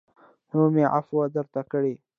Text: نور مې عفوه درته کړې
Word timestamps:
نور 0.51 0.67
مې 0.75 0.83
عفوه 0.95 1.23
درته 1.35 1.61
کړې 1.71 1.93